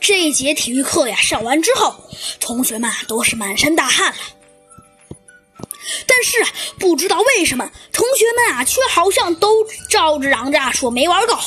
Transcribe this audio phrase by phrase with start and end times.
[0.00, 1.94] 这一节体育课呀上完之后，
[2.40, 4.18] 同学们都是满身大汗了。
[6.06, 11.38] 但是不知道为什么，同学们啊却好像都照着嚷着说没玩够。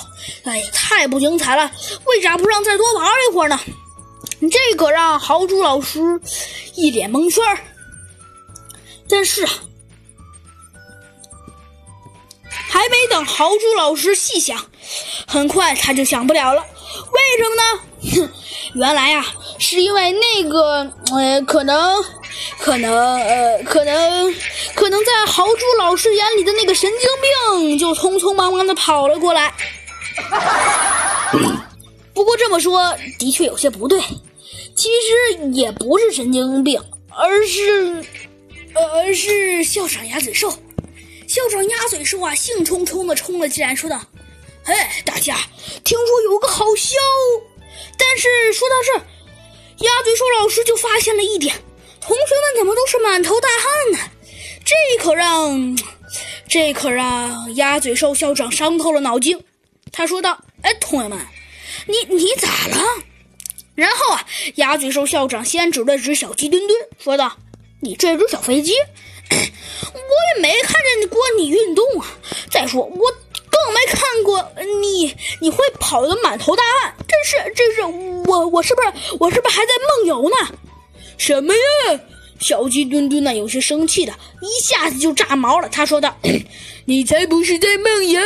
[0.43, 1.71] 哎，太不精彩了！
[2.05, 3.59] 为啥不让再多玩一会儿呢？
[4.51, 5.99] 这可让豪猪老师
[6.75, 7.43] 一脸蒙圈。
[9.07, 9.51] 但是啊
[12.49, 14.65] 还没等豪猪老师细想，
[15.27, 16.65] 很快他就想不了了。
[17.11, 17.63] 为什么呢？
[18.15, 18.29] 哼，
[18.75, 19.25] 原来啊，
[19.59, 22.03] 是因为那个呃，可能。
[22.57, 24.33] 可能，呃，可能，
[24.73, 27.07] 可能在豪猪老师眼里的那个神经
[27.69, 29.53] 病，就匆匆忙忙的跑了过来。
[32.13, 34.01] 不过这么说的确有些不对，
[34.75, 38.03] 其实也不是神经病，而是，
[38.73, 40.51] 而是校长鸭嘴兽。
[41.27, 43.99] 校长鸭嘴兽啊，兴冲冲的冲了进来，说道
[44.65, 44.73] ：“嘿，
[45.05, 45.37] 大家，
[45.83, 46.97] 听说有个好消
[47.97, 49.01] 但是说到这儿，
[49.79, 51.55] 鸭嘴兽老师就发现了一点。
[52.01, 53.99] 同学们怎么都是满头大汗呢？
[54.65, 55.77] 这可让，
[56.47, 59.43] 这可让鸭嘴兽校长伤透了脑筋。
[59.91, 61.19] 他说道：“哎，同学们，
[61.87, 62.77] 你你咋了？”
[63.75, 64.25] 然后啊，
[64.55, 67.37] 鸭嘴兽校长先指了指小鸡墩墩，说道
[67.81, 68.73] ：“你这只小飞机，
[69.31, 72.17] 我也没看见过你运动啊。
[72.51, 73.11] 再说，我
[75.03, 76.95] 你你会跑得满头大汗。
[77.07, 77.81] 这是这是
[78.27, 78.87] 我我是不是
[79.19, 80.35] 我是不是还在梦游呢？”
[81.17, 81.99] 什么呀！
[82.39, 83.33] 小鸡墩墩呢？
[83.35, 85.69] 有些生气的，一下子就炸毛了。
[85.69, 86.17] 他说道
[86.85, 88.21] ：“你才不是在梦游！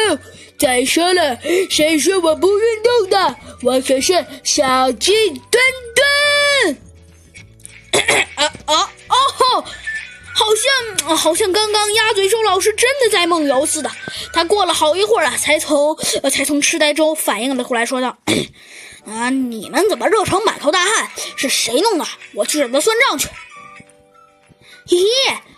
[0.58, 1.38] 再说了，
[1.70, 3.36] 谁说我不运动的？
[3.64, 5.62] 我可是小鸡墩
[5.96, 6.78] 墩。”
[11.08, 11.16] 啊！
[11.16, 13.90] 好像刚刚鸭嘴兽老师真的在梦游似的。
[14.34, 18.18] 他过了好一会儿啊，才从呃才从痴呆中反应了过来，说道。
[19.06, 19.30] 啊！
[19.30, 21.10] 你们怎么热成满头大汗？
[21.38, 22.06] 是谁弄的？
[22.34, 23.30] 我去找他算账去。
[24.90, 25.06] 咦，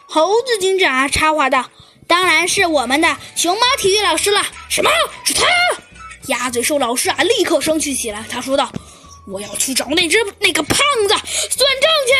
[0.08, 1.70] 猴子警长插话道
[2.08, 4.92] ：“当然是我们的熊猫体育老师了。”什么？
[5.24, 5.46] 是他？
[6.28, 8.24] 鸭嘴兽老师啊，立刻生气起来。
[8.30, 8.72] 他说道
[9.28, 12.14] ：“我要去找那只那个胖子算账去。”